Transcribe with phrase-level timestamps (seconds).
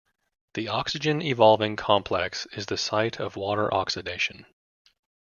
[0.55, 4.47] The oxygen-evolving complex is the site of water oxidation.